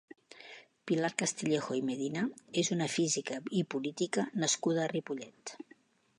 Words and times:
Pilar 0.91 1.09
Castillejo 1.21 1.77
i 1.79 1.83
Medina 1.89 2.23
és 2.63 2.73
una 2.77 2.89
física 2.95 3.39
i 3.61 3.65
política 3.75 4.27
nascuda 4.47 4.85
a 4.89 4.91
Ripollet. 4.97 5.57